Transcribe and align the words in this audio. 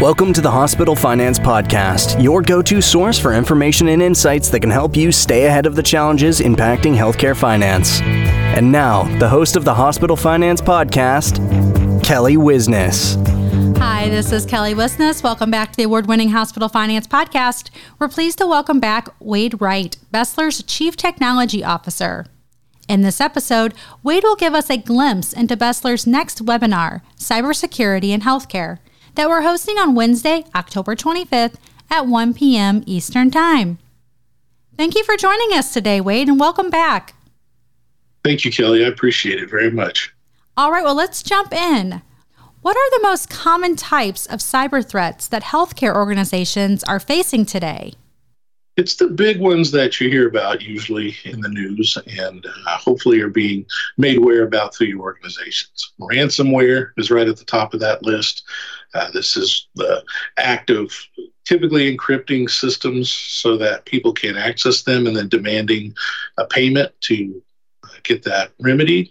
Welcome 0.00 0.32
to 0.34 0.40
the 0.40 0.50
Hospital 0.52 0.94
Finance 0.94 1.40
Podcast, 1.40 2.22
your 2.22 2.40
go 2.40 2.62
to 2.62 2.80
source 2.80 3.18
for 3.18 3.34
information 3.34 3.88
and 3.88 4.00
insights 4.00 4.48
that 4.50 4.60
can 4.60 4.70
help 4.70 4.94
you 4.94 5.10
stay 5.10 5.46
ahead 5.46 5.66
of 5.66 5.74
the 5.74 5.82
challenges 5.82 6.38
impacting 6.38 6.96
healthcare 6.96 7.36
finance. 7.36 8.00
And 8.00 8.70
now, 8.70 9.02
the 9.18 9.28
host 9.28 9.56
of 9.56 9.64
the 9.64 9.74
Hospital 9.74 10.14
Finance 10.14 10.60
Podcast, 10.60 11.38
Kelly 12.04 12.36
Wisness. 12.36 13.16
Hi, 13.78 14.08
this 14.08 14.30
is 14.30 14.46
Kelly 14.46 14.72
Wisness. 14.72 15.24
Welcome 15.24 15.50
back 15.50 15.72
to 15.72 15.76
the 15.76 15.82
award 15.82 16.06
winning 16.06 16.28
Hospital 16.28 16.68
Finance 16.68 17.08
Podcast. 17.08 17.70
We're 17.98 18.06
pleased 18.06 18.38
to 18.38 18.46
welcome 18.46 18.78
back 18.78 19.08
Wade 19.18 19.60
Wright, 19.60 19.96
BESLER's 20.12 20.62
Chief 20.62 20.96
Technology 20.96 21.64
Officer. 21.64 22.26
In 22.88 23.02
this 23.02 23.20
episode, 23.20 23.74
Wade 24.04 24.22
will 24.22 24.36
give 24.36 24.54
us 24.54 24.70
a 24.70 24.76
glimpse 24.76 25.32
into 25.32 25.56
BESLER's 25.56 26.06
next 26.06 26.44
webinar, 26.44 27.00
Cybersecurity 27.18 28.10
in 28.10 28.20
Healthcare 28.20 28.78
that 29.18 29.28
we're 29.28 29.42
hosting 29.42 29.76
on 29.78 29.96
Wednesday, 29.96 30.44
October 30.54 30.94
25th 30.94 31.56
at 31.90 32.06
1 32.06 32.34
p.m. 32.34 32.84
Eastern 32.86 33.32
Time. 33.32 33.78
Thank 34.76 34.94
you 34.94 35.02
for 35.02 35.16
joining 35.16 35.52
us 35.54 35.74
today, 35.74 36.00
Wade, 36.00 36.28
and 36.28 36.38
welcome 36.38 36.70
back. 36.70 37.14
Thank 38.22 38.44
you, 38.44 38.52
Kelly. 38.52 38.84
I 38.84 38.88
appreciate 38.88 39.42
it 39.42 39.50
very 39.50 39.72
much. 39.72 40.14
All 40.56 40.70
right, 40.70 40.84
well, 40.84 40.94
let's 40.94 41.24
jump 41.24 41.52
in. 41.52 42.00
What 42.62 42.76
are 42.76 42.90
the 42.90 43.02
most 43.02 43.28
common 43.28 43.74
types 43.74 44.24
of 44.26 44.38
cyber 44.38 44.88
threats 44.88 45.26
that 45.26 45.42
healthcare 45.42 45.96
organizations 45.96 46.84
are 46.84 47.00
facing 47.00 47.44
today? 47.44 47.94
It's 48.78 48.94
the 48.94 49.08
big 49.08 49.40
ones 49.40 49.72
that 49.72 50.00
you 50.00 50.08
hear 50.08 50.28
about 50.28 50.62
usually 50.62 51.16
in 51.24 51.40
the 51.40 51.48
news 51.48 51.98
and 52.16 52.46
uh, 52.46 52.78
hopefully 52.78 53.20
are 53.20 53.28
being 53.28 53.66
made 53.96 54.18
aware 54.18 54.44
about 54.44 54.72
through 54.72 54.86
your 54.86 55.00
organizations. 55.00 55.94
Ransomware 56.00 56.92
is 56.96 57.10
right 57.10 57.26
at 57.26 57.36
the 57.36 57.44
top 57.44 57.74
of 57.74 57.80
that 57.80 58.04
list. 58.04 58.44
Uh, 58.94 59.10
this 59.10 59.36
is 59.36 59.66
the 59.74 60.04
act 60.36 60.70
of 60.70 60.92
typically 61.44 61.92
encrypting 61.92 62.48
systems 62.48 63.10
so 63.10 63.56
that 63.56 63.84
people 63.84 64.12
can 64.12 64.36
access 64.36 64.82
them 64.82 65.08
and 65.08 65.16
then 65.16 65.28
demanding 65.28 65.92
a 66.36 66.46
payment 66.46 66.92
to 67.00 67.42
uh, 67.82 67.88
get 68.04 68.22
that 68.22 68.52
remedied. 68.60 69.10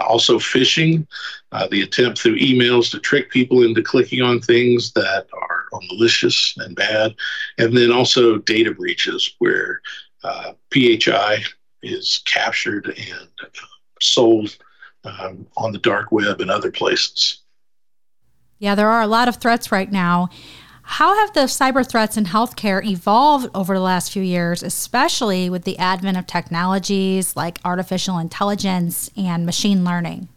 Also, 0.00 0.38
phishing, 0.38 1.06
uh, 1.52 1.66
the 1.68 1.80
attempt 1.80 2.18
through 2.18 2.38
emails 2.38 2.90
to 2.90 3.00
trick 3.00 3.30
people 3.30 3.62
into 3.62 3.82
clicking 3.82 4.20
on 4.20 4.40
things 4.40 4.92
that 4.92 5.26
malicious 5.88 6.54
and 6.58 6.74
bad. 6.74 7.14
And 7.58 7.76
then 7.76 7.92
also 7.92 8.38
data 8.38 8.72
breaches 8.72 9.34
where 9.38 9.80
uh, 10.24 10.52
PHI 10.72 11.44
is 11.82 12.22
captured 12.26 12.86
and 12.86 13.28
sold 14.00 14.56
um, 15.04 15.46
on 15.56 15.72
the 15.72 15.78
dark 15.78 16.12
web 16.12 16.40
and 16.40 16.50
other 16.50 16.70
places. 16.70 17.42
Yeah, 18.58 18.74
there 18.74 18.90
are 18.90 19.02
a 19.02 19.06
lot 19.06 19.28
of 19.28 19.36
threats 19.36 19.72
right 19.72 19.90
now. 19.90 20.28
How 20.82 21.14
have 21.14 21.32
the 21.34 21.42
cyber 21.42 21.88
threats 21.88 22.16
in 22.16 22.24
healthcare 22.24 22.84
evolved 22.84 23.48
over 23.54 23.74
the 23.74 23.80
last 23.80 24.12
few 24.12 24.22
years, 24.22 24.62
especially 24.62 25.48
with 25.48 25.62
the 25.62 25.78
advent 25.78 26.18
of 26.18 26.26
technologies 26.26 27.36
like 27.36 27.60
artificial 27.64 28.18
intelligence 28.18 29.08
and 29.16 29.46
machine 29.46 29.84
learning? 29.84 30.28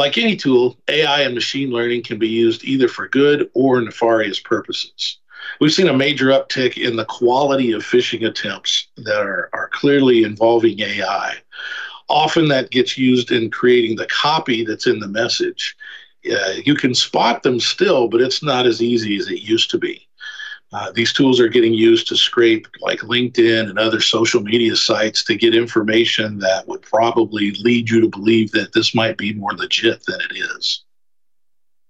Like 0.00 0.16
any 0.16 0.34
tool, 0.34 0.78
AI 0.88 1.20
and 1.20 1.34
machine 1.34 1.68
learning 1.68 2.04
can 2.04 2.18
be 2.18 2.26
used 2.26 2.64
either 2.64 2.88
for 2.88 3.06
good 3.06 3.50
or 3.52 3.82
nefarious 3.82 4.40
purposes. 4.40 5.18
We've 5.60 5.74
seen 5.74 5.88
a 5.88 5.92
major 5.92 6.28
uptick 6.28 6.78
in 6.78 6.96
the 6.96 7.04
quality 7.04 7.72
of 7.72 7.82
phishing 7.82 8.26
attempts 8.26 8.88
that 8.96 9.20
are, 9.20 9.50
are 9.52 9.68
clearly 9.68 10.22
involving 10.22 10.80
AI. 10.80 11.34
Often 12.08 12.48
that 12.48 12.70
gets 12.70 12.96
used 12.96 13.30
in 13.30 13.50
creating 13.50 13.96
the 13.96 14.06
copy 14.06 14.64
that's 14.64 14.86
in 14.86 15.00
the 15.00 15.06
message 15.06 15.76
uh, 16.30 16.52
you 16.64 16.74
can 16.74 16.94
spot 16.94 17.42
them 17.42 17.60
still, 17.60 18.08
but 18.08 18.20
it's 18.20 18.42
not 18.42 18.66
as 18.66 18.82
easy 18.82 19.16
as 19.16 19.28
it 19.28 19.40
used 19.40 19.70
to 19.70 19.78
be. 19.78 20.06
Uh, 20.72 20.92
these 20.92 21.12
tools 21.12 21.40
are 21.40 21.48
getting 21.48 21.74
used 21.74 22.06
to 22.06 22.16
scrape 22.16 22.68
like 22.80 23.00
LinkedIn 23.00 23.68
and 23.68 23.78
other 23.78 24.00
social 24.00 24.40
media 24.40 24.76
sites 24.76 25.24
to 25.24 25.34
get 25.34 25.54
information 25.54 26.38
that 26.38 26.66
would 26.68 26.82
probably 26.82 27.50
lead 27.62 27.90
you 27.90 28.00
to 28.00 28.08
believe 28.08 28.52
that 28.52 28.72
this 28.72 28.94
might 28.94 29.18
be 29.18 29.32
more 29.32 29.52
legit 29.54 30.00
than 30.06 30.20
it 30.20 30.36
is. 30.36 30.84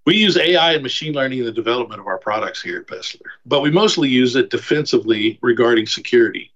We 0.07 0.17
use 0.17 0.39
AI 0.39 0.73
and 0.73 0.83
machine 0.83 1.13
learning 1.13 1.41
in 1.41 1.45
the 1.45 1.53
development 1.53 2.01
of 2.01 2.07
our 2.07 2.17
products 2.17 2.63
here 2.63 2.79
at 2.79 2.87
BESLER, 2.87 3.31
but 3.45 3.61
we 3.61 3.71
mostly 3.71 4.09
use 4.09 4.35
it 4.35 4.49
defensively 4.49 5.39
regarding 5.43 5.87
security. 5.87 6.51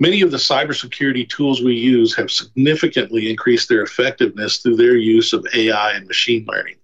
Many 0.00 0.22
of 0.22 0.32
the 0.32 0.38
cybersecurity 0.38 1.28
tools 1.28 1.62
we 1.62 1.74
use 1.74 2.16
have 2.16 2.32
significantly 2.32 3.30
increased 3.30 3.68
their 3.68 3.82
effectiveness 3.82 4.58
through 4.58 4.76
their 4.76 4.96
use 4.96 5.32
of 5.32 5.46
AI 5.54 5.92
and 5.92 6.08
machine 6.08 6.44
learning. 6.48 6.76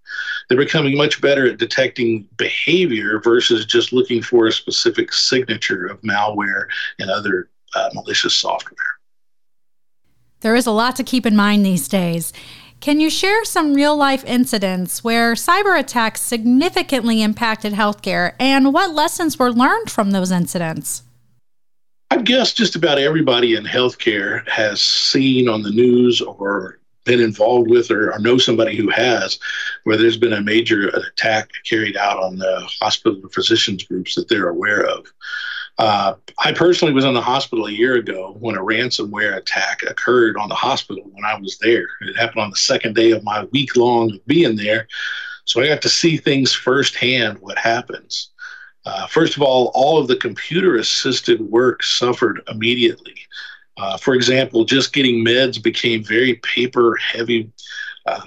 They're 0.49 0.59
becoming 0.59 0.97
much 0.97 1.21
better 1.21 1.47
at 1.51 1.59
detecting 1.59 2.29
behavior 2.37 3.21
versus 3.21 3.67
just 3.67 3.93
looking 3.93 4.23
for 4.23 4.47
a 4.47 4.53
specific 4.53 5.13
signature 5.13 5.87
of 5.87 6.01
malware 6.03 6.67
and 6.99 7.11
other 7.11 7.51
uh, 7.75 7.91
malicious 7.95 8.35
software. 8.35 8.77
There 10.41 10.55
is 10.55 10.67
a 10.67 10.71
lot 10.73 10.95
to 10.97 11.05
keep 11.05 11.27
in 11.27 11.35
mind 11.35 11.67
these 11.67 11.89
days. 11.89 12.33
Can 12.81 13.01
you 13.01 13.11
share 13.11 13.45
some 13.45 13.75
real 13.75 13.97
life 13.97 14.23
incidents 14.25 15.03
where 15.03 15.33
cyber 15.33 15.79
attacks 15.79 16.21
significantly 16.21 17.23
impacted 17.23 17.73
healthcare 17.73 18.35
and 18.39 18.73
what 18.73 18.95
lessons 18.95 19.39
were 19.39 19.51
learned 19.51 19.91
from 19.91 20.11
those 20.11 20.31
incidents? 20.31 21.03
I 22.11 22.19
guess 22.19 22.53
just 22.53 22.77
about 22.77 22.99
everybody 22.99 23.57
in 23.57 23.65
healthcare 23.65 24.47
has 24.47 24.81
seen 24.81 25.49
on 25.49 25.63
the 25.63 25.71
news 25.71 26.21
or 26.21 26.79
been 27.07 27.21
involved 27.21 27.71
with 27.71 27.91
or, 27.91 28.13
or, 28.13 28.19
know 28.19 28.37
somebody 28.37 28.77
who 28.77 28.91
has, 28.91 29.39
where 29.85 29.97
there's 29.97 30.19
been 30.19 30.35
a 30.35 30.43
major 30.43 30.89
attack 30.89 31.51
carried 31.65 31.97
out 31.97 32.23
on 32.23 32.37
the 32.37 32.69
hospital 32.81 33.23
physicians 33.31 33.85
groups 33.85 34.15
that 34.15 34.29
they're 34.29 34.51
aware 34.51 34.85
of. 34.85 35.07
Uh, 35.79 36.15
I 36.39 36.53
personally 36.53 36.95
was 36.95 37.05
in 37.05 37.15
the 37.15 37.21
hospital 37.21 37.67
a 37.67 37.71
year 37.71 37.97
ago 37.97 38.37
when 38.41 38.57
a 38.57 38.63
ransomware 38.63 39.37
attack 39.37 39.83
occurred 39.83 40.37
on 40.37 40.49
the 40.49 40.55
hospital 40.55 41.05
when 41.13 41.25
I 41.25 41.39
was 41.39 41.59
there. 41.59 41.87
It 42.01 42.17
happened 42.17 42.43
on 42.43 42.51
the 42.51 42.57
second 42.57 42.95
day 42.95 43.13
of 43.13 43.25
my 43.25 43.45
week 43.53 43.77
long 43.77 44.19
being 44.27 44.57
there. 44.57 44.89
So 45.45 45.61
I 45.61 45.69
got 45.69 45.83
to 45.83 45.89
see 45.89 46.17
things 46.17 46.53
firsthand 46.53 47.39
what 47.39 47.59
happens. 47.59 48.31
Uh, 48.87 49.07
first 49.07 49.37
of 49.37 49.43
all, 49.43 49.71
all 49.75 49.99
of 49.99 50.09
the 50.09 50.17
computer 50.17 50.77
assisted 50.77 51.41
work 51.41 51.83
suffered 51.83 52.41
immediately. 52.49 53.17
Uh, 53.77 53.97
for 53.97 54.15
example, 54.15 54.65
just 54.65 54.93
getting 54.93 55.25
meds 55.25 55.63
became 55.63 56.03
very 56.03 56.35
paper 56.37 56.97
heavy 56.97 57.51
uh, 58.07 58.23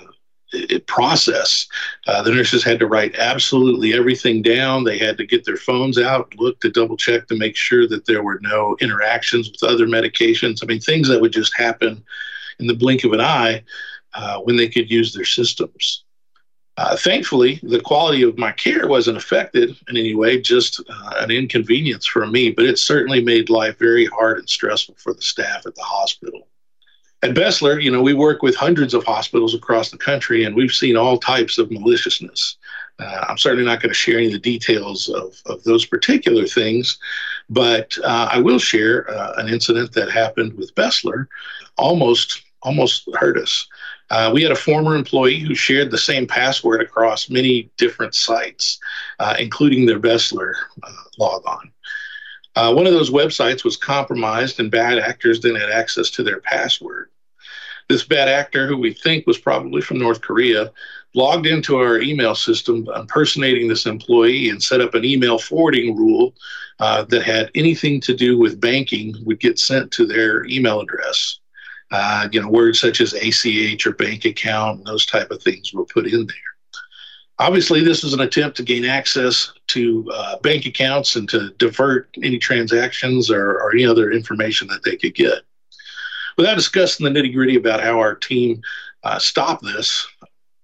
process. 0.87 1.67
Uh, 2.07 2.21
the 2.23 2.31
nurses 2.31 2.63
had 2.63 2.79
to 2.79 2.87
write 2.87 3.15
absolutely 3.15 3.93
everything 3.93 4.41
down. 4.41 4.83
They 4.83 4.97
had 4.97 5.17
to 5.17 5.25
get 5.25 5.45
their 5.45 5.57
phones 5.57 5.97
out, 5.97 6.33
look 6.37 6.59
to 6.61 6.71
double 6.71 6.97
check 6.97 7.27
to 7.27 7.37
make 7.37 7.55
sure 7.55 7.87
that 7.87 8.05
there 8.05 8.23
were 8.23 8.39
no 8.41 8.75
interactions 8.79 9.49
with 9.49 9.63
other 9.63 9.87
medications. 9.87 10.59
I 10.61 10.67
mean, 10.67 10.79
things 10.79 11.07
that 11.07 11.21
would 11.21 11.33
just 11.33 11.55
happen 11.57 12.03
in 12.59 12.67
the 12.67 12.75
blink 12.75 13.03
of 13.03 13.13
an 13.13 13.21
eye 13.21 13.63
uh, 14.13 14.39
when 14.39 14.55
they 14.55 14.67
could 14.67 14.89
use 14.89 15.13
their 15.13 15.25
systems. 15.25 16.03
Uh, 16.79 16.95
thankfully, 16.95 17.59
the 17.61 17.81
quality 17.81 18.23
of 18.23 18.37
my 18.37 18.53
care 18.53 18.87
wasn't 18.87 19.17
affected 19.17 19.75
in 19.89 19.97
any 19.97 20.15
way, 20.15 20.39
just 20.39 20.79
uh, 20.89 21.13
an 21.17 21.29
inconvenience 21.29 22.05
for 22.05 22.25
me, 22.25 22.51
but 22.51 22.63
it 22.63 22.79
certainly 22.79 23.21
made 23.21 23.49
life 23.49 23.77
very 23.77 24.05
hard 24.05 24.37
and 24.37 24.49
stressful 24.49 24.95
for 24.97 25.13
the 25.13 25.21
staff 25.21 25.65
at 25.65 25.75
the 25.75 25.83
hospital. 25.83 26.47
At 27.21 27.35
BESLER, 27.35 27.81
you 27.81 27.91
know, 27.91 28.01
we 28.01 28.13
work 28.13 28.41
with 28.41 28.55
hundreds 28.55 28.93
of 28.93 29.03
hospitals 29.03 29.53
across 29.53 29.91
the 29.91 29.97
country, 29.97 30.45
and 30.45 30.55
we've 30.55 30.71
seen 30.71 30.95
all 30.95 31.17
types 31.17 31.57
of 31.57 31.69
maliciousness. 31.69 32.55
Uh, 32.97 33.25
I'm 33.27 33.37
certainly 33.37 33.65
not 33.65 33.81
going 33.81 33.89
to 33.89 33.93
share 33.93 34.15
any 34.15 34.27
of 34.27 34.31
the 34.31 34.39
details 34.39 35.09
of, 35.09 35.35
of 35.47 35.61
those 35.65 35.85
particular 35.85 36.45
things, 36.45 36.97
but 37.49 37.97
uh, 38.05 38.29
I 38.31 38.39
will 38.39 38.57
share 38.57 39.11
uh, 39.11 39.33
an 39.35 39.49
incident 39.49 39.91
that 39.95 40.09
happened 40.11 40.53
with 40.53 40.73
BESLER 40.75 41.27
almost 41.77 42.41
almost 42.61 43.07
hurt 43.15 43.37
us. 43.37 43.67
Uh, 44.09 44.31
we 44.33 44.41
had 44.41 44.51
a 44.51 44.55
former 44.55 44.95
employee 44.95 45.39
who 45.39 45.53
shared 45.53 45.91
the 45.91 45.97
same 45.97 46.25
password 46.25 46.81
across 46.81 47.29
many 47.29 47.69
different 47.77 48.15
sites, 48.15 48.79
uh, 49.19 49.35
including 49.39 49.85
their 49.85 49.99
BESLER 49.99 50.55
uh, 50.83 50.91
logon. 51.17 51.71
Uh, 52.55 52.73
one 52.73 52.87
of 52.87 52.93
those 52.93 53.11
websites 53.11 53.63
was 53.63 53.77
compromised, 53.77 54.59
and 54.59 54.71
bad 54.71 54.97
actors 54.97 55.39
then 55.39 55.55
had 55.55 55.69
access 55.69 56.09
to 56.09 56.23
their 56.23 56.39
password. 56.41 57.09
This 57.87 58.03
bad 58.03 58.27
actor, 58.27 58.67
who 58.67 58.77
we 58.77 58.93
think 58.93 59.25
was 59.25 59.37
probably 59.37 59.81
from 59.81 59.99
North 59.99 60.21
Korea, 60.21 60.71
logged 61.15 61.47
into 61.47 61.77
our 61.77 61.99
email 61.99 62.35
system 62.35 62.87
impersonating 62.95 63.67
this 63.67 63.85
employee 63.85 64.49
and 64.49 64.61
set 64.61 64.81
up 64.81 64.93
an 64.93 65.05
email 65.05 65.39
forwarding 65.39 65.95
rule 65.95 66.35
uh, 66.79 67.03
that 67.05 67.23
had 67.23 67.49
anything 67.55 67.99
to 68.01 68.15
do 68.15 68.37
with 68.37 68.61
banking 68.61 69.15
would 69.25 69.39
get 69.39 69.57
sent 69.57 69.91
to 69.91 70.05
their 70.05 70.45
email 70.45 70.81
address. 70.81 71.38
Uh, 71.91 72.29
you 72.31 72.41
know, 72.41 72.47
words 72.47 72.79
such 72.79 73.01
as 73.01 73.13
ACH 73.13 73.85
or 73.87 73.93
bank 73.93 74.25
account, 74.25 74.85
those 74.85 75.05
type 75.05 75.31
of 75.31 75.41
things 75.41 75.73
were 75.73 75.85
put 75.85 76.05
in 76.05 76.27
there. 76.27 76.35
Obviously, 77.39 77.81
this 77.83 78.03
was 78.03 78.13
an 78.13 78.19
attempt 78.19 78.57
to 78.57 78.63
gain 78.63 78.83
access 78.83 79.53
to 79.67 80.05
uh, 80.13 80.37
bank 80.39 80.65
accounts 80.65 81.15
and 81.15 81.27
to 81.29 81.51
divert 81.57 82.09
any 82.21 82.37
transactions 82.37 83.31
or, 83.31 83.61
or 83.61 83.71
any 83.71 83.85
other 83.85 84.11
information 84.11 84.67
that 84.67 84.83
they 84.83 84.97
could 84.97 85.15
get. 85.15 85.39
Without 86.37 86.55
discussing 86.55 87.05
the 87.05 87.17
nitty 87.17 87.33
gritty 87.33 87.55
about 87.55 87.81
how 87.81 87.97
our 87.97 88.13
team 88.13 88.61
uh, 89.03 89.17
stopped 89.17 89.63
this, 89.63 90.05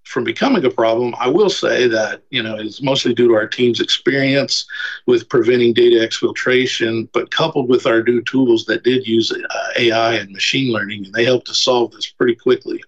from 0.06 0.24
becoming 0.24 0.64
a 0.64 0.70
problem, 0.70 1.16
I 1.20 1.28
will 1.28 1.50
say 1.50 1.88
that 1.88 2.22
you 2.30 2.42
know 2.42 2.56
it's 2.56 2.82
mostly 2.82 3.14
due 3.14 3.28
to 3.28 3.34
our 3.34 3.48
team's 3.48 3.82
experience 3.82 4.66
with 5.08 5.28
preventing 5.30 5.74
data 5.74 5.98
exfiltration, 5.98 7.10
but 7.12 7.32
coupled 7.32 7.70
with 7.70 7.86
our 7.86 8.04
new 8.04 8.22
tools 8.22 8.66
that 8.66 8.84
did 8.84 9.06
use 9.06 9.32
uh, 9.32 9.70
AI 9.78 10.16
and 10.16 10.32
machine 10.32 10.72
learning, 10.72 11.06
and 11.06 11.14
they 11.14 11.26
helped 11.26 11.48
to 11.48 11.54
solve 11.54 11.92
this 11.92 12.10
pretty 12.12 12.36
quickly. 12.36 12.82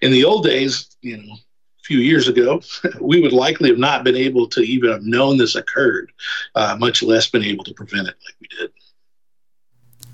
In 0.00 0.12
the 0.12 0.24
old 0.24 0.44
days, 0.44 0.96
you 1.02 1.16
know, 1.16 1.32
a 1.34 1.82
few 1.82 1.98
years 1.98 2.28
ago, 2.28 2.62
we 3.00 3.20
would 3.20 3.32
likely 3.32 3.68
have 3.68 3.78
not 3.78 4.04
been 4.04 4.16
able 4.16 4.46
to 4.48 4.60
even 4.60 4.90
have 4.90 5.02
known 5.02 5.36
this 5.36 5.56
occurred, 5.56 6.12
uh, 6.54 6.76
much 6.78 7.02
less 7.02 7.28
been 7.28 7.44
able 7.44 7.64
to 7.64 7.74
prevent 7.74 8.08
it 8.08 8.16
like 8.24 8.36
we 8.40 8.48
did. 8.58 8.70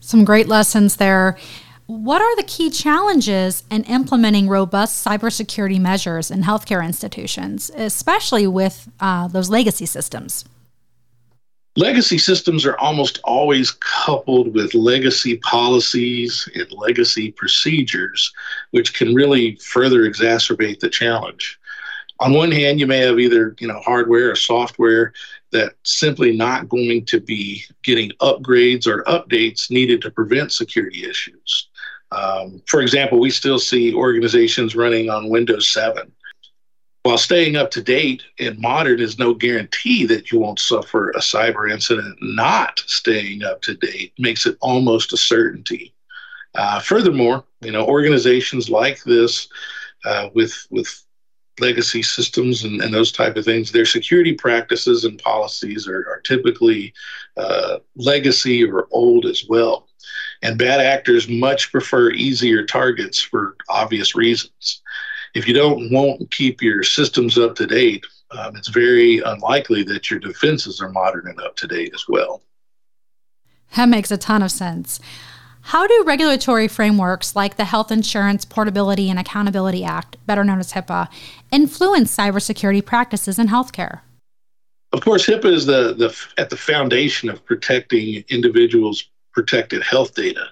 Some 0.00 0.24
great 0.24 0.48
lessons 0.48 0.96
there. 0.96 1.36
What 1.90 2.22
are 2.22 2.36
the 2.36 2.44
key 2.44 2.70
challenges 2.70 3.64
in 3.68 3.82
implementing 3.82 4.46
robust 4.46 5.04
cybersecurity 5.04 5.80
measures 5.80 6.30
in 6.30 6.44
healthcare 6.44 6.86
institutions, 6.86 7.68
especially 7.74 8.46
with 8.46 8.88
uh, 9.00 9.26
those 9.26 9.50
legacy 9.50 9.86
systems? 9.86 10.44
Legacy 11.74 12.16
systems 12.16 12.64
are 12.64 12.78
almost 12.78 13.18
always 13.24 13.72
coupled 13.80 14.54
with 14.54 14.72
legacy 14.72 15.38
policies 15.38 16.48
and 16.54 16.70
legacy 16.70 17.32
procedures, 17.32 18.32
which 18.70 18.94
can 18.94 19.12
really 19.12 19.56
further 19.56 20.08
exacerbate 20.08 20.78
the 20.78 20.88
challenge. 20.88 21.58
On 22.20 22.32
one 22.32 22.52
hand, 22.52 22.78
you 22.78 22.86
may 22.86 22.98
have 22.98 23.18
either 23.18 23.56
you 23.58 23.66
know 23.66 23.80
hardware 23.80 24.30
or 24.30 24.36
software 24.36 25.12
that's 25.52 25.98
simply 25.98 26.36
not 26.36 26.68
going 26.68 27.04
to 27.06 27.20
be 27.20 27.62
getting 27.82 28.10
upgrades 28.20 28.86
or 28.86 29.02
updates 29.04 29.70
needed 29.70 30.02
to 30.02 30.10
prevent 30.10 30.52
security 30.52 31.04
issues. 31.04 31.68
Um, 32.12 32.62
for 32.66 32.80
example, 32.80 33.18
we 33.20 33.30
still 33.30 33.58
see 33.58 33.94
organizations 33.94 34.74
running 34.74 35.10
on 35.10 35.28
Windows 35.28 35.68
7. 35.68 36.10
While 37.02 37.18
staying 37.18 37.56
up 37.56 37.70
to 37.72 37.82
date 37.82 38.22
and 38.38 38.58
modern 38.58 39.00
is 39.00 39.18
no 39.18 39.32
guarantee 39.32 40.04
that 40.06 40.30
you 40.30 40.38
won't 40.38 40.58
suffer 40.58 41.10
a 41.10 41.18
cyber 41.18 41.70
incident, 41.70 42.18
not 42.20 42.82
staying 42.86 43.42
up 43.42 43.62
to 43.62 43.74
date 43.74 44.12
makes 44.18 44.44
it 44.44 44.58
almost 44.60 45.12
a 45.12 45.16
certainty. 45.16 45.94
Uh, 46.54 46.80
furthermore, 46.80 47.44
you 47.60 47.72
know 47.72 47.86
organizations 47.86 48.68
like 48.68 49.02
this 49.04 49.48
uh, 50.04 50.28
with 50.34 50.66
with 50.70 51.02
legacy 51.60 52.02
systems 52.02 52.64
and, 52.64 52.80
and, 52.80 52.92
those 52.92 53.12
type 53.12 53.36
of 53.36 53.44
things, 53.44 53.70
their 53.70 53.86
security 53.86 54.32
practices 54.32 55.04
and 55.04 55.22
policies 55.22 55.86
are, 55.86 56.08
are 56.08 56.20
typically 56.22 56.92
uh, 57.36 57.78
legacy 57.96 58.64
or 58.64 58.88
old 58.90 59.26
as 59.26 59.44
well. 59.48 59.88
And 60.42 60.58
bad 60.58 60.80
actors 60.80 61.28
much 61.28 61.70
prefer 61.70 62.10
easier 62.10 62.64
targets 62.64 63.20
for 63.20 63.56
obvious 63.68 64.14
reasons. 64.14 64.82
If 65.34 65.46
you 65.46 65.54
don't 65.54 65.92
won't 65.92 66.30
keep 66.30 66.62
your 66.62 66.82
systems 66.82 67.38
up 67.38 67.54
to 67.56 67.66
date, 67.66 68.04
um, 68.32 68.56
it's 68.56 68.68
very 68.68 69.18
unlikely 69.18 69.82
that 69.84 70.10
your 70.10 70.20
defenses 70.20 70.80
are 70.80 70.90
modern 70.90 71.28
and 71.28 71.40
up 71.40 71.56
to 71.56 71.66
date 71.66 71.92
as 71.94 72.04
well. 72.08 72.42
That 73.76 73.88
makes 73.88 74.10
a 74.10 74.16
ton 74.16 74.42
of 74.42 74.50
sense. 74.50 75.00
How 75.62 75.86
do 75.86 76.02
regulatory 76.06 76.68
frameworks 76.68 77.36
like 77.36 77.56
the 77.56 77.64
Health 77.64 77.92
Insurance 77.92 78.44
Portability 78.44 79.10
and 79.10 79.18
Accountability 79.18 79.84
Act, 79.84 80.16
better 80.26 80.42
known 80.42 80.58
as 80.58 80.72
HIPAA, 80.72 81.08
influence 81.52 82.16
cybersecurity 82.16 82.84
practices 82.84 83.38
in 83.38 83.48
healthcare? 83.48 84.00
Of 84.92 85.02
course, 85.02 85.26
HIPAA 85.26 85.52
is 85.52 85.66
the, 85.66 85.94
the 85.94 86.16
at 86.40 86.50
the 86.50 86.56
foundation 86.56 87.28
of 87.28 87.44
protecting 87.44 88.24
individuals' 88.28 89.08
protected 89.32 89.82
health 89.82 90.14
data. 90.14 90.44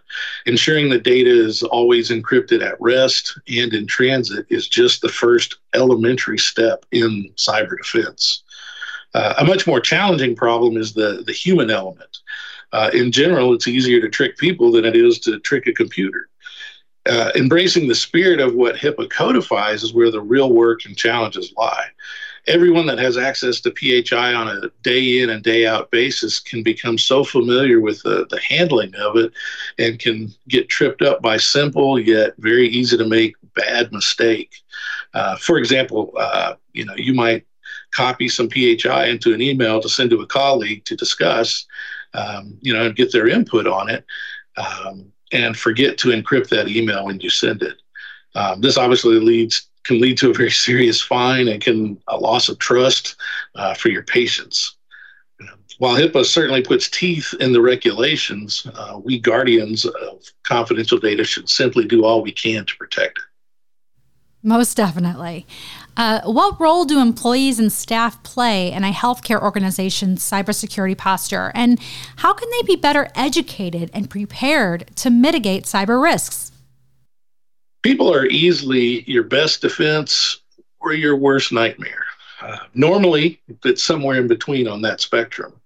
Ensuring 0.46 0.88
the 0.88 0.98
data 0.98 1.30
is 1.30 1.64
always 1.64 2.10
encrypted 2.10 2.62
at 2.64 2.80
rest 2.80 3.38
and 3.48 3.74
in 3.74 3.86
transit 3.86 4.46
is 4.50 4.68
just 4.68 5.00
the 5.00 5.08
first 5.08 5.56
elementary 5.74 6.38
step 6.38 6.86
in 6.92 7.28
cyber 7.36 7.76
defense. 7.76 8.44
Uh, 9.14 9.34
a 9.38 9.44
much 9.44 9.66
more 9.66 9.80
challenging 9.80 10.36
problem 10.36 10.76
is 10.76 10.92
the, 10.92 11.24
the 11.26 11.32
human 11.32 11.70
element. 11.70 12.17
Uh, 12.72 12.90
in 12.92 13.10
general, 13.10 13.54
it's 13.54 13.68
easier 13.68 14.00
to 14.00 14.08
trick 14.08 14.36
people 14.36 14.72
than 14.72 14.84
it 14.84 14.96
is 14.96 15.18
to 15.20 15.38
trick 15.40 15.66
a 15.66 15.72
computer. 15.72 16.28
Uh, 17.08 17.30
embracing 17.36 17.88
the 17.88 17.94
spirit 17.94 18.40
of 18.40 18.54
what 18.54 18.76
HIPAA 18.76 19.08
codifies 19.08 19.82
is 19.82 19.94
where 19.94 20.10
the 20.10 20.20
real 20.20 20.52
work 20.52 20.84
and 20.84 20.96
challenges 20.96 21.52
lie 21.56 21.88
everyone 22.48 22.86
that 22.86 22.98
has 22.98 23.16
access 23.16 23.60
to 23.60 23.70
PHI 23.70 24.34
on 24.34 24.48
a 24.48 24.68
day 24.82 25.20
in 25.20 25.30
and 25.30 25.42
day 25.42 25.66
out 25.66 25.90
basis 25.90 26.40
can 26.40 26.62
become 26.62 26.96
so 26.98 27.22
familiar 27.22 27.80
with 27.80 28.02
the, 28.02 28.26
the 28.30 28.40
handling 28.40 28.94
of 28.96 29.16
it 29.16 29.32
and 29.78 29.98
can 29.98 30.32
get 30.48 30.68
tripped 30.68 31.02
up 31.02 31.20
by 31.20 31.36
simple 31.36 32.00
yet 32.00 32.32
very 32.38 32.68
easy 32.68 32.96
to 32.96 33.06
make 33.06 33.36
bad 33.54 33.92
mistake. 33.92 34.62
Uh, 35.14 35.36
for 35.36 35.58
example, 35.58 36.12
uh, 36.18 36.54
you 36.72 36.84
know, 36.84 36.94
you 36.96 37.12
might 37.12 37.46
copy 37.90 38.28
some 38.28 38.48
PHI 38.48 39.06
into 39.06 39.34
an 39.34 39.42
email 39.42 39.80
to 39.80 39.88
send 39.88 40.10
to 40.10 40.20
a 40.20 40.26
colleague 40.26 40.84
to 40.86 40.96
discuss, 40.96 41.66
um, 42.14 42.58
you 42.60 42.72
know, 42.72 42.86
and 42.86 42.96
get 42.96 43.12
their 43.12 43.28
input 43.28 43.66
on 43.66 43.88
it, 43.88 44.04
um, 44.56 45.12
and 45.32 45.56
forget 45.56 45.98
to 45.98 46.08
encrypt 46.08 46.48
that 46.48 46.68
email 46.68 47.04
when 47.04 47.20
you 47.20 47.30
send 47.30 47.62
it. 47.62 47.76
Um, 48.34 48.60
this 48.60 48.76
obviously 48.76 49.18
leads 49.20 49.68
can 49.84 50.00
lead 50.00 50.18
to 50.18 50.30
a 50.30 50.34
very 50.34 50.50
serious 50.68 51.00
fine 51.00 51.48
and 51.48 51.60
can 51.60 52.00
a 52.08 52.16
loss 52.16 52.48
of 52.48 52.58
trust 52.58 53.16
uh, 53.54 53.74
for 53.74 53.88
your 53.88 54.02
patients. 54.02 54.76
While 55.78 55.96
HIPAA 55.96 56.24
certainly 56.26 56.62
puts 56.62 56.90
teeth 56.90 57.34
in 57.38 57.52
the 57.52 57.60
regulations, 57.60 58.66
uh, 58.74 58.98
we 59.02 59.20
guardians 59.20 59.84
of 59.84 60.24
confidential 60.42 60.98
data 60.98 61.22
should 61.22 61.48
simply 61.48 61.84
do 61.84 62.04
all 62.04 62.20
we 62.20 62.32
can 62.32 62.66
to 62.66 62.76
protect 62.76 63.18
it. 63.18 63.24
Most 64.42 64.76
definitely. 64.76 65.46
Uh, 65.98 66.22
what 66.22 66.58
role 66.58 66.86
do 66.86 67.00
employees 67.00 67.58
and 67.58 67.70
staff 67.70 68.22
play 68.22 68.72
in 68.72 68.84
a 68.84 68.92
healthcare 68.92 69.42
organization's 69.42 70.22
cybersecurity 70.22 70.96
posture, 70.96 71.52
and 71.54 71.78
how 72.16 72.32
can 72.32 72.48
they 72.50 72.62
be 72.62 72.76
better 72.76 73.10
educated 73.14 73.90
and 73.92 74.08
prepared 74.08 74.90
to 74.96 75.10
mitigate 75.10 75.64
cyber 75.64 76.02
risks? 76.02 76.52
people 77.82 78.12
are 78.12 78.26
easily 78.26 79.02
your 79.10 79.22
best 79.22 79.62
defense 79.62 80.40
or 80.80 80.92
your 80.92 81.16
worst 81.16 81.52
nightmare. 81.52 82.04
Uh, 82.40 82.58
normally, 82.74 83.40
it's 83.64 83.82
somewhere 83.82 84.20
in 84.20 84.28
between 84.28 84.68
on 84.68 84.82
that 84.82 85.00
spectrum. 85.00 85.57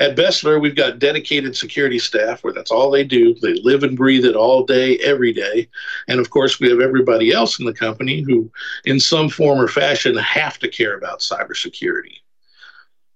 At 0.00 0.16
BESLER, 0.16 0.58
we've 0.58 0.74
got 0.74 0.98
dedicated 0.98 1.56
security 1.56 1.98
staff 1.98 2.42
where 2.42 2.52
that's 2.52 2.70
all 2.70 2.90
they 2.90 3.04
do. 3.04 3.34
They 3.34 3.54
live 3.62 3.82
and 3.82 3.96
breathe 3.96 4.24
it 4.24 4.34
all 4.34 4.64
day, 4.64 4.98
every 4.98 5.32
day. 5.32 5.68
And 6.08 6.18
of 6.20 6.30
course, 6.30 6.58
we 6.58 6.68
have 6.68 6.80
everybody 6.80 7.32
else 7.32 7.58
in 7.58 7.64
the 7.64 7.72
company 7.72 8.22
who, 8.22 8.50
in 8.84 8.98
some 8.98 9.28
form 9.28 9.60
or 9.60 9.68
fashion, 9.68 10.16
have 10.16 10.58
to 10.60 10.68
care 10.68 10.96
about 10.96 11.20
cybersecurity. 11.20 12.16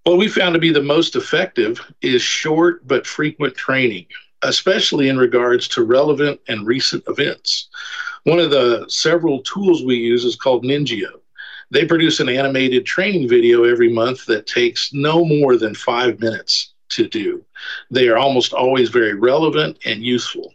What 0.05 0.19
we 0.19 0.29
found 0.29 0.55
to 0.55 0.61
be 0.61 0.73
the 0.73 0.83
most 0.83 1.17
effective 1.17 1.81
is 2.01 2.23
short 2.23 2.87
but 2.87 3.07
frequent 3.07 3.57
training, 3.57 4.07
especially 4.43 5.09
in 5.09 5.19
regards 5.19 5.69
to 5.69 5.83
relevant 5.83 6.41
and 6.49 6.67
recent 6.67 7.05
events. 7.09 7.69
One 8.25 8.39
of 8.39 8.51
the 8.51 8.87
several 8.89 9.43
tools 9.43 9.85
we 9.85 9.97
use 9.97 10.25
is 10.25 10.37
called 10.37 10.65
NINJIO. 10.65 11.21
They 11.71 11.85
produce 11.85 12.21
an 12.21 12.29
animated 12.29 12.87
training 12.87 13.29
video 13.29 13.65
every 13.65 13.93
month 13.93 14.25
that 14.27 14.47
takes 14.47 14.93
no 14.93 15.25
more 15.25 15.57
than 15.57 15.75
five 15.75 16.19
minutes 16.19 16.73
to 16.91 17.07
do. 17.07 17.45
They 17.91 18.09
are 18.09 18.17
almost 18.17 18.53
always 18.53 18.89
very 18.89 19.15
relevant 19.15 19.79
and 19.85 20.03
useful. 20.03 20.55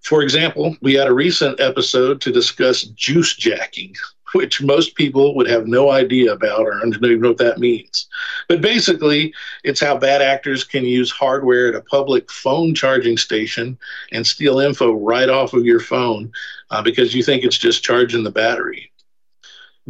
For 0.00 0.22
example, 0.22 0.76
we 0.80 0.94
had 0.94 1.08
a 1.08 1.14
recent 1.14 1.60
episode 1.60 2.20
to 2.22 2.32
discuss 2.32 2.82
juice 2.82 3.36
jacking, 3.36 3.94
which 4.32 4.62
most 4.62 4.94
people 4.96 5.34
would 5.34 5.48
have 5.48 5.66
no 5.66 5.90
idea 5.90 6.32
about 6.32 6.60
or 6.60 6.78
don't 6.80 6.94
even 7.04 7.20
know 7.20 7.28
what 7.28 7.38
that 7.38 7.58
means. 7.58 8.08
But 8.48 8.60
basically, 8.60 9.32
it's 9.64 9.80
how 9.80 9.96
bad 9.96 10.22
actors 10.22 10.64
can 10.64 10.84
use 10.84 11.10
hardware 11.10 11.68
at 11.68 11.74
a 11.74 11.82
public 11.82 12.30
phone 12.30 12.74
charging 12.74 13.16
station 13.16 13.78
and 14.12 14.26
steal 14.26 14.58
info 14.60 14.92
right 14.92 15.28
off 15.28 15.52
of 15.52 15.64
your 15.64 15.80
phone 15.80 16.32
uh, 16.70 16.82
because 16.82 17.14
you 17.14 17.22
think 17.22 17.44
it's 17.44 17.58
just 17.58 17.84
charging 17.84 18.24
the 18.24 18.30
battery. 18.30 18.90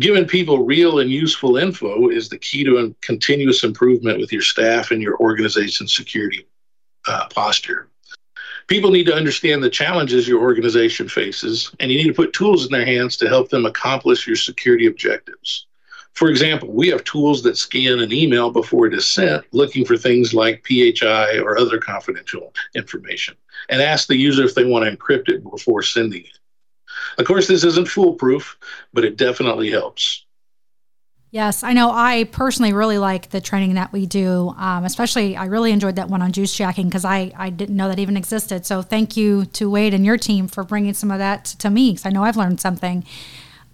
Giving 0.00 0.26
people 0.26 0.64
real 0.64 0.98
and 0.98 1.10
useful 1.10 1.56
info 1.56 2.08
is 2.08 2.28
the 2.28 2.38
key 2.38 2.64
to 2.64 2.94
continuous 3.00 3.62
improvement 3.62 4.18
with 4.18 4.32
your 4.32 4.42
staff 4.42 4.90
and 4.90 5.00
your 5.00 5.16
organization's 5.18 5.94
security 5.94 6.48
uh, 7.06 7.28
posture. 7.28 7.88
People 8.66 8.90
need 8.90 9.06
to 9.06 9.14
understand 9.14 9.62
the 9.62 9.70
challenges 9.70 10.26
your 10.26 10.40
organization 10.40 11.08
faces, 11.08 11.70
and 11.78 11.92
you 11.92 11.98
need 11.98 12.08
to 12.08 12.14
put 12.14 12.32
tools 12.32 12.64
in 12.64 12.72
their 12.72 12.84
hands 12.84 13.16
to 13.18 13.28
help 13.28 13.50
them 13.50 13.66
accomplish 13.66 14.26
your 14.26 14.36
security 14.36 14.86
objectives. 14.86 15.66
For 16.14 16.28
example, 16.28 16.72
we 16.72 16.88
have 16.88 17.04
tools 17.04 17.42
that 17.42 17.56
scan 17.56 18.00
an 18.00 18.12
email 18.12 18.50
before 18.50 18.86
it 18.86 18.94
is 18.94 19.06
sent, 19.06 19.44
looking 19.52 19.84
for 19.84 19.96
things 19.96 20.32
like 20.32 20.66
PHI 20.66 21.38
or 21.38 21.58
other 21.58 21.78
confidential 21.78 22.52
information, 22.74 23.36
and 23.68 23.82
ask 23.82 24.08
the 24.08 24.16
user 24.16 24.44
if 24.44 24.54
they 24.54 24.64
want 24.64 24.84
to 24.86 24.96
encrypt 24.96 25.28
it 25.28 25.44
before 25.44 25.82
sending 25.82 26.22
it. 26.22 26.38
Of 27.18 27.26
course, 27.26 27.46
this 27.46 27.64
isn't 27.64 27.88
foolproof, 27.88 28.56
but 28.92 29.04
it 29.04 29.16
definitely 29.16 29.70
helps. 29.70 30.24
Yes, 31.30 31.64
I 31.64 31.72
know. 31.72 31.90
I 31.90 32.28
personally 32.30 32.72
really 32.72 32.98
like 32.98 33.30
the 33.30 33.40
training 33.40 33.74
that 33.74 33.92
we 33.92 34.06
do. 34.06 34.54
Um, 34.56 34.84
especially, 34.84 35.36
I 35.36 35.46
really 35.46 35.72
enjoyed 35.72 35.96
that 35.96 36.08
one 36.08 36.22
on 36.22 36.30
juice 36.30 36.54
jacking 36.54 36.86
because 36.86 37.04
I, 37.04 37.32
I 37.36 37.50
didn't 37.50 37.76
know 37.76 37.88
that 37.88 37.98
even 37.98 38.16
existed. 38.16 38.64
So, 38.64 38.82
thank 38.82 39.16
you 39.16 39.44
to 39.46 39.68
Wade 39.68 39.94
and 39.94 40.06
your 40.06 40.16
team 40.16 40.46
for 40.46 40.62
bringing 40.62 40.94
some 40.94 41.10
of 41.10 41.18
that 41.18 41.44
to 41.58 41.70
me 41.70 41.90
because 41.90 42.06
I 42.06 42.10
know 42.10 42.22
I've 42.22 42.36
learned 42.36 42.60
something. 42.60 43.04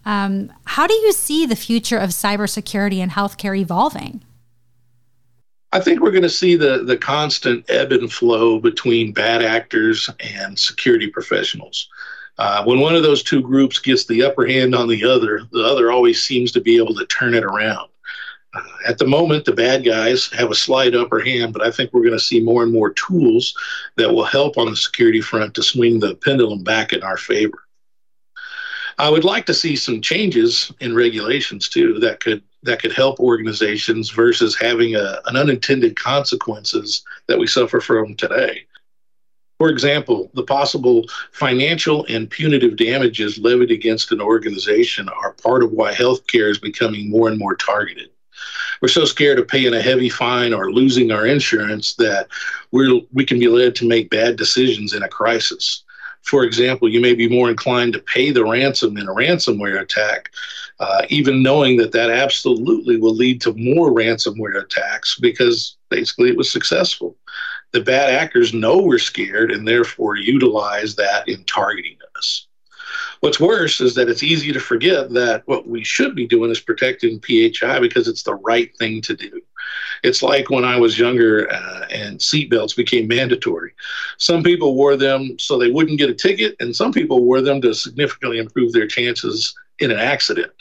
Um, 0.07 0.51
how 0.65 0.87
do 0.87 0.95
you 0.95 1.13
see 1.13 1.45
the 1.45 1.55
future 1.55 1.99
of 1.99 2.11
cybersecurity 2.11 2.97
and 2.97 3.13
healthcare 3.13 3.55
evolving? 3.59 4.23
I 5.73 5.81
think 5.81 6.01
we're 6.01 6.11
going 6.11 6.23
to 6.23 6.31
see 6.31 6.57
the, 6.57 6.83
the 6.85 6.97
constant 6.97 7.71
ebb 7.71 7.93
and 7.93 8.13
flow 8.13 8.59
between 8.59 9.13
bad 9.13 9.43
actors 9.43 10.11
and 10.19 10.59
security 10.59 11.09
professionals. 11.09 11.89
Uh, 12.41 12.65
when 12.65 12.81
one 12.81 12.97
of 12.97 13.03
those 13.03 13.23
two 13.23 13.43
groups 13.43 13.79
gets 13.79 14.07
the 14.07 14.23
upper 14.23 14.47
hand 14.47 14.75
on 14.75 14.89
the 14.89 15.05
other, 15.05 15.43
the 15.53 15.63
other 15.63 15.93
always 15.93 16.23
seems 16.23 16.51
to 16.51 16.59
be 16.59 16.79
able 16.79 16.95
to 16.95 17.05
turn 17.05 17.35
it 17.35 17.45
around. 17.45 17.87
Uh, 18.55 18.63
at 18.89 18.97
the 18.97 19.07
moment, 19.07 19.45
the 19.45 19.53
bad 19.53 19.85
guys 19.85 20.33
have 20.33 20.51
a 20.51 20.55
slight 20.55 20.95
upper 20.95 21.21
hand, 21.21 21.53
but 21.53 21.61
I 21.61 21.71
think 21.71 21.93
we're 21.93 22.01
going 22.01 22.19
to 22.19 22.19
see 22.19 22.41
more 22.41 22.63
and 22.63 22.73
more 22.73 22.95
tools 22.95 23.55
that 23.97 24.11
will 24.11 24.25
help 24.25 24.57
on 24.57 24.71
the 24.71 24.77
security 24.77 25.21
front 25.21 25.55
to 25.55 25.63
swing 25.63 26.01
the 26.01 26.15
pendulum 26.15 26.65
back 26.65 26.95
in 26.95 27.03
our 27.03 27.19
favor. 27.19 27.59
I 28.99 29.11
would 29.11 29.25
like 29.25 29.45
to 29.47 29.55
see 29.55 29.77
some 29.77 30.01
changes 30.01 30.73
in 30.81 30.95
regulations 30.95 31.69
too 31.69 31.99
that 32.01 32.21
could 32.21 32.43
that 32.63 32.81
could 32.81 32.93
help 32.93 33.21
organizations 33.21 34.11
versus 34.11 34.57
having 34.59 34.95
a, 34.95 35.21
an 35.27 35.37
unintended 35.37 35.99
consequences 35.99 37.03
that 37.27 37.39
we 37.39 37.47
suffer 37.47 37.81
from 37.81 38.15
today. 38.17 38.67
For 39.61 39.69
example, 39.69 40.31
the 40.33 40.43
possible 40.43 41.05
financial 41.33 42.07
and 42.09 42.31
punitive 42.31 42.77
damages 42.77 43.37
levied 43.37 43.71
against 43.71 44.11
an 44.11 44.19
organization 44.19 45.07
are 45.11 45.35
part 45.35 45.63
of 45.63 45.73
why 45.73 45.93
healthcare 45.93 46.49
is 46.49 46.57
becoming 46.57 47.11
more 47.11 47.29
and 47.29 47.39
more 47.39 47.57
targeted. 47.57 48.09
We're 48.81 48.89
so 48.89 49.05
scared 49.05 49.39
of 49.39 49.49
paying 49.49 49.75
a 49.75 49.83
heavy 49.83 50.09
fine 50.09 50.55
or 50.55 50.73
losing 50.73 51.13
our 51.13 51.27
insurance 51.27 51.93
that 51.97 52.29
we're, 52.73 53.03
we 53.13 53.27
can 53.27 53.39
be 53.39 53.49
led 53.49 53.75
to 53.77 53.87
make 53.87 54.09
bad 54.09 54.37
decisions 54.37 54.95
in 54.95 55.03
a 55.03 55.09
crisis. 55.09 55.85
For 56.23 56.45
example, 56.45 56.89
you 56.89 57.03
may 57.03 57.15
be 57.15 57.29
more 57.29 57.51
inclined 57.51 57.93
to 57.93 57.99
pay 57.99 58.31
the 58.31 58.47
ransom 58.47 58.97
in 58.97 59.09
a 59.09 59.15
ransomware 59.15 59.83
attack 59.83 60.31
uh, 60.81 61.03
even 61.11 61.43
knowing 61.43 61.77
that 61.77 61.93
that 61.93 62.11
absolutely 62.11 62.97
will 62.97 63.15
lead 63.15 63.41
to 63.43 63.53
more 63.53 63.93
ransomware 63.93 64.63
attacks 64.63 65.19
because 65.21 65.77
basically 65.91 66.31
it 66.31 66.37
was 66.37 66.51
successful. 66.51 67.15
The 67.73 67.81
bad 67.81 68.11
actors 68.11 68.53
know 68.53 68.79
we're 68.79 68.99
scared 68.99 69.53
and 69.53 69.67
therefore 69.67 70.17
utilize 70.17 70.97
that 70.97 71.29
in 71.29 71.45
targeting 71.45 71.97
us. 72.17 72.47
What's 73.21 73.39
worse 73.39 73.81
is 73.81 73.95
that 73.95 74.09
it's 74.09 74.23
easy 74.23 74.53
to 74.53 74.61
forget 74.61 75.11
that 75.11 75.43
what 75.47 75.69
we 75.69 75.85
should 75.85 76.17
be 76.17 76.27
doing 76.27 76.51
is 76.51 76.61
protecting 76.61 77.21
PHI 77.21 77.79
because 77.79 78.09
it's 78.09 78.23
the 78.23 78.35
right 78.37 78.75
thing 78.79 79.03
to 79.03 79.15
do. 79.15 79.41
It's 80.03 80.23
like 80.23 80.49
when 80.49 80.65
I 80.65 80.79
was 80.79 80.99
younger 80.99 81.53
uh, 81.53 81.87
and 81.91 82.19
seatbelts 82.19 82.75
became 82.75 83.07
mandatory. 83.07 83.73
Some 84.17 84.43
people 84.43 84.75
wore 84.75 84.97
them 84.97 85.39
so 85.39 85.59
they 85.59 85.71
wouldn't 85.71 85.99
get 85.99 86.11
a 86.11 86.15
ticket, 86.15 86.57
and 86.61 86.75
some 86.75 86.93
people 86.93 87.23
wore 87.23 87.43
them 87.43 87.61
to 87.61 87.75
significantly 87.75 88.39
improve 88.39 88.73
their 88.73 88.87
chances 88.87 89.55
in 89.79 89.91
an 89.91 89.99
accident. 89.99 90.53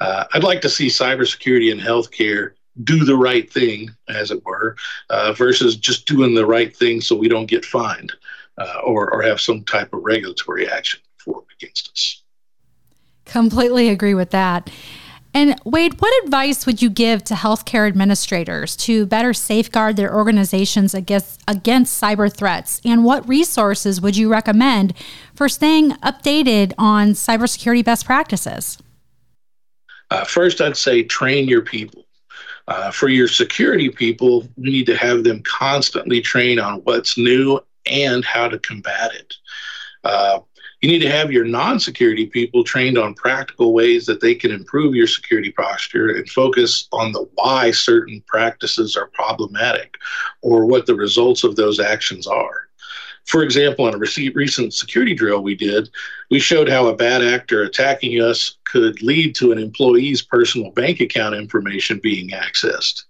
Uh, 0.00 0.24
I'd 0.34 0.44
like 0.44 0.60
to 0.62 0.68
see 0.68 0.88
cybersecurity 0.88 1.72
and 1.72 1.80
healthcare 1.80 2.52
do 2.84 3.04
the 3.04 3.16
right 3.16 3.52
thing, 3.52 3.90
as 4.08 4.30
it 4.30 4.44
were, 4.44 4.76
uh, 5.10 5.32
versus 5.32 5.76
just 5.76 6.06
doing 6.06 6.34
the 6.34 6.46
right 6.46 6.74
thing 6.74 7.00
so 7.00 7.14
we 7.14 7.28
don't 7.28 7.46
get 7.46 7.64
fined 7.64 8.12
uh, 8.58 8.80
or, 8.84 9.12
or 9.12 9.22
have 9.22 9.40
some 9.40 9.62
type 9.64 9.92
of 9.92 10.02
regulatory 10.02 10.68
action 10.68 11.00
for 11.18 11.44
against 11.56 11.90
us. 11.90 12.22
Completely 13.24 13.88
agree 13.88 14.14
with 14.14 14.30
that. 14.30 14.70
And 15.34 15.58
Wade, 15.64 15.98
what 16.00 16.24
advice 16.24 16.66
would 16.66 16.82
you 16.82 16.90
give 16.90 17.24
to 17.24 17.34
healthcare 17.34 17.86
administrators 17.88 18.76
to 18.78 19.06
better 19.06 19.32
safeguard 19.32 19.96
their 19.96 20.14
organizations 20.14 20.92
against, 20.92 21.42
against 21.48 22.00
cyber 22.02 22.30
threats? 22.30 22.82
And 22.84 23.02
what 23.02 23.26
resources 23.26 24.00
would 24.00 24.16
you 24.16 24.30
recommend 24.30 24.92
for 25.34 25.48
staying 25.48 25.92
updated 26.02 26.74
on 26.76 27.12
cybersecurity 27.12 27.82
best 27.82 28.04
practices? 28.04 28.76
Uh, 30.10 30.24
first, 30.24 30.60
I'd 30.60 30.76
say 30.76 31.02
train 31.02 31.48
your 31.48 31.62
people. 31.62 32.01
Uh, 32.68 32.90
for 32.90 33.08
your 33.08 33.28
security 33.28 33.88
people, 33.88 34.48
we 34.56 34.70
need 34.70 34.86
to 34.86 34.96
have 34.96 35.24
them 35.24 35.42
constantly 35.42 36.20
train 36.20 36.58
on 36.58 36.80
what's 36.80 37.18
new 37.18 37.58
and 37.86 38.24
how 38.24 38.48
to 38.48 38.58
combat 38.60 39.12
it. 39.14 39.34
Uh, 40.04 40.40
you 40.80 40.90
need 40.90 41.00
to 41.00 41.10
have 41.10 41.30
your 41.30 41.44
non 41.44 41.78
security 41.78 42.26
people 42.26 42.64
trained 42.64 42.98
on 42.98 43.14
practical 43.14 43.72
ways 43.72 44.04
that 44.06 44.20
they 44.20 44.34
can 44.34 44.50
improve 44.50 44.96
your 44.96 45.06
security 45.06 45.52
posture 45.52 46.16
and 46.16 46.28
focus 46.28 46.88
on 46.92 47.12
the 47.12 47.28
why 47.34 47.70
certain 47.70 48.20
practices 48.26 48.96
are 48.96 49.06
problematic 49.06 49.94
or 50.40 50.66
what 50.66 50.86
the 50.86 50.94
results 50.94 51.44
of 51.44 51.54
those 51.54 51.78
actions 51.78 52.26
are. 52.26 52.68
For 53.26 53.42
example, 53.42 53.88
in 53.88 53.94
a 53.94 54.32
recent 54.34 54.74
security 54.74 55.14
drill 55.14 55.42
we 55.42 55.54
did, 55.54 55.88
we 56.30 56.38
showed 56.38 56.68
how 56.68 56.88
a 56.88 56.96
bad 56.96 57.22
actor 57.22 57.62
attacking 57.62 58.20
us 58.20 58.58
could 58.64 59.02
lead 59.02 59.34
to 59.36 59.52
an 59.52 59.58
employee's 59.58 60.22
personal 60.22 60.70
bank 60.72 61.00
account 61.00 61.34
information 61.34 62.00
being 62.02 62.30
accessed. 62.30 63.04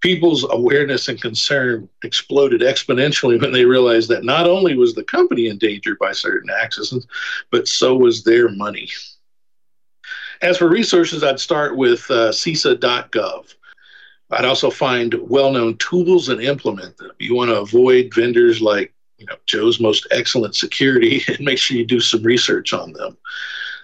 People's 0.00 0.44
awareness 0.50 1.08
and 1.08 1.20
concern 1.20 1.88
exploded 2.04 2.60
exponentially 2.60 3.40
when 3.40 3.52
they 3.52 3.64
realized 3.64 4.08
that 4.10 4.24
not 4.24 4.46
only 4.46 4.76
was 4.76 4.94
the 4.94 5.04
company 5.04 5.46
endangered 5.46 5.98
by 5.98 6.12
certain 6.12 6.50
accesses, 6.50 7.06
but 7.50 7.66
so 7.66 7.96
was 7.96 8.24
their 8.24 8.48
money. 8.48 8.88
As 10.42 10.58
for 10.58 10.68
resources, 10.68 11.24
I'd 11.24 11.40
start 11.40 11.76
with 11.76 12.10
uh, 12.10 12.30
CISA.gov. 12.30 13.54
I'd 14.30 14.44
also 14.44 14.70
find 14.70 15.14
well 15.28 15.52
known 15.52 15.76
tools 15.78 16.28
and 16.28 16.42
implement 16.42 16.96
them. 16.98 17.12
You 17.18 17.34
want 17.34 17.50
to 17.50 17.60
avoid 17.60 18.12
vendors 18.12 18.60
like 18.60 18.92
you 19.18 19.26
know 19.26 19.36
Joe's 19.46 19.80
most 19.80 20.06
excellent 20.10 20.54
security 20.54 21.22
and 21.28 21.40
make 21.40 21.58
sure 21.58 21.76
you 21.76 21.86
do 21.86 22.00
some 22.00 22.22
research 22.22 22.72
on 22.72 22.92
them. 22.92 23.16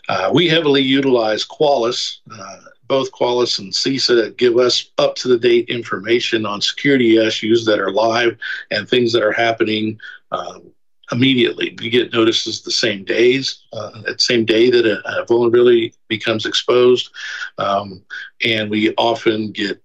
Uh, 0.08 0.30
we 0.32 0.48
heavily 0.48 0.82
utilize 0.82 1.46
Qualys. 1.46 2.18
Uh, 2.30 2.58
both 2.88 3.12
Qualys 3.12 3.58
and 3.58 3.72
CISA 3.72 4.36
give 4.36 4.58
us 4.58 4.90
up 4.98 5.14
to 5.16 5.28
the 5.28 5.38
date 5.38 5.68
information 5.68 6.44
on 6.44 6.60
security 6.60 7.16
issues 7.16 7.64
that 7.64 7.78
are 7.78 7.90
live 7.90 8.36
and 8.70 8.88
things 8.88 9.12
that 9.12 9.22
are 9.22 9.32
happening 9.32 9.98
um, 10.32 10.70
immediately. 11.10 11.76
We 11.80 11.88
get 11.88 12.12
notices 12.12 12.60
the 12.60 12.70
same 12.70 13.04
days, 13.04 13.62
uh, 13.72 14.02
the 14.02 14.18
same 14.18 14.44
day 14.44 14.70
that 14.70 14.84
a, 14.84 15.20
a 15.20 15.24
vulnerability 15.24 15.94
becomes 16.08 16.44
exposed, 16.44 17.10
um, 17.58 18.02
and 18.44 18.70
we 18.70 18.94
often 18.96 19.52
get 19.52 19.82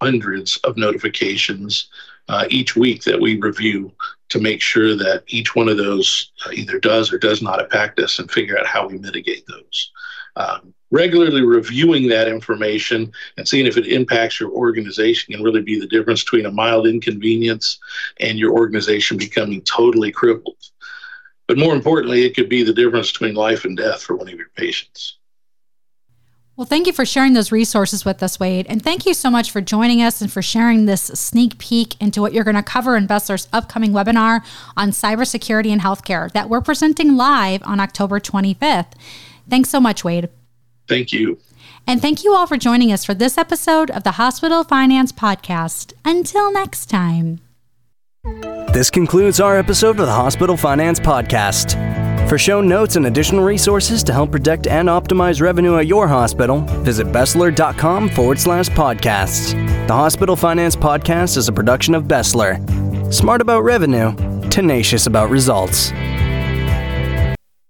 hundreds 0.00 0.56
of 0.58 0.76
notifications 0.76 1.88
uh, 2.28 2.46
each 2.50 2.76
week 2.76 3.04
that 3.04 3.20
we 3.20 3.40
review 3.40 3.92
to 4.28 4.40
make 4.40 4.60
sure 4.60 4.96
that 4.96 5.22
each 5.28 5.54
one 5.54 5.68
of 5.68 5.76
those 5.76 6.32
uh, 6.44 6.50
either 6.52 6.78
does 6.78 7.12
or 7.12 7.18
does 7.18 7.42
not 7.42 7.60
impact 7.60 8.00
us 8.00 8.18
and 8.18 8.30
figure 8.30 8.58
out 8.58 8.66
how 8.66 8.86
we 8.86 8.98
mitigate 8.98 9.46
those. 9.46 9.92
Um, 10.36 10.74
regularly 10.90 11.42
reviewing 11.42 12.08
that 12.08 12.28
information 12.28 13.12
and 13.36 13.48
seeing 13.48 13.66
if 13.66 13.76
it 13.76 13.86
impacts 13.86 14.38
your 14.38 14.50
organization 14.50 15.34
can 15.34 15.42
really 15.42 15.62
be 15.62 15.78
the 15.78 15.86
difference 15.86 16.22
between 16.22 16.46
a 16.46 16.50
mild 16.50 16.86
inconvenience 16.86 17.78
and 18.20 18.38
your 18.38 18.52
organization 18.52 19.16
becoming 19.16 19.62
totally 19.62 20.12
crippled. 20.12 20.62
But 21.46 21.58
more 21.58 21.74
importantly, 21.74 22.24
it 22.24 22.34
could 22.34 22.48
be 22.48 22.62
the 22.62 22.74
difference 22.74 23.12
between 23.12 23.34
life 23.34 23.64
and 23.64 23.76
death 23.76 24.02
for 24.02 24.16
one 24.16 24.28
of 24.28 24.34
your 24.34 24.50
patients. 24.56 25.18
Well, 26.56 26.66
thank 26.66 26.86
you 26.86 26.94
for 26.94 27.04
sharing 27.04 27.34
those 27.34 27.52
resources 27.52 28.06
with 28.06 28.22
us, 28.22 28.40
Wade. 28.40 28.66
And 28.68 28.82
thank 28.82 29.04
you 29.04 29.12
so 29.12 29.30
much 29.30 29.50
for 29.50 29.60
joining 29.60 30.00
us 30.00 30.22
and 30.22 30.32
for 30.32 30.40
sharing 30.40 30.86
this 30.86 31.02
sneak 31.02 31.58
peek 31.58 32.00
into 32.00 32.22
what 32.22 32.32
you're 32.32 32.44
going 32.44 32.56
to 32.56 32.62
cover 32.62 32.96
in 32.96 33.06
BESLER's 33.06 33.46
upcoming 33.52 33.92
webinar 33.92 34.40
on 34.74 34.90
cybersecurity 34.90 35.68
and 35.68 35.82
healthcare 35.82 36.32
that 36.32 36.48
we're 36.48 36.62
presenting 36.62 37.14
live 37.14 37.62
on 37.64 37.78
October 37.78 38.18
25th. 38.18 38.92
Thanks 39.50 39.68
so 39.68 39.80
much, 39.80 40.02
Wade. 40.02 40.30
Thank 40.88 41.12
you. 41.12 41.38
And 41.86 42.00
thank 42.00 42.24
you 42.24 42.34
all 42.34 42.46
for 42.46 42.56
joining 42.56 42.90
us 42.90 43.04
for 43.04 43.12
this 43.12 43.36
episode 43.36 43.90
of 43.90 44.02
the 44.02 44.12
Hospital 44.12 44.64
Finance 44.64 45.12
Podcast. 45.12 45.92
Until 46.06 46.50
next 46.52 46.86
time. 46.86 47.40
This 48.72 48.90
concludes 48.90 49.40
our 49.40 49.58
episode 49.58 50.00
of 50.00 50.06
the 50.06 50.12
Hospital 50.12 50.56
Finance 50.56 51.00
Podcast. 51.00 51.95
For 52.28 52.38
show 52.38 52.60
notes 52.60 52.96
and 52.96 53.06
additional 53.06 53.44
resources 53.44 54.02
to 54.02 54.12
help 54.12 54.32
protect 54.32 54.66
and 54.66 54.88
optimize 54.88 55.40
revenue 55.40 55.76
at 55.76 55.86
your 55.86 56.08
hospital, 56.08 56.60
visit 56.82 57.12
BESLER.com 57.12 58.08
forward 58.08 58.40
slash 58.40 58.68
podcasts. 58.70 59.52
The 59.86 59.94
Hospital 59.94 60.34
Finance 60.34 60.74
Podcast 60.74 61.36
is 61.36 61.46
a 61.46 61.52
production 61.52 61.94
of 61.94 62.08
BESLER. 62.08 62.58
Smart 63.12 63.40
about 63.40 63.62
revenue, 63.62 64.12
tenacious 64.48 65.06
about 65.06 65.30
results. 65.30 65.92